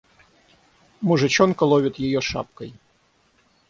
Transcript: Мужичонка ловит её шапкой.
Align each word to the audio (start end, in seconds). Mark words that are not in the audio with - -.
Мужичонка 1.01 1.63
ловит 1.63 1.99
её 1.99 2.21
шапкой. 2.21 2.73